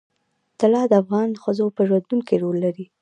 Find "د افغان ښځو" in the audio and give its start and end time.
0.91-1.65